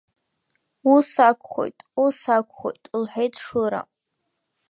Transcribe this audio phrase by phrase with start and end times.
[0.93, 3.81] Ус акәхоит, ус акәхоит,— лҳәеит Шура.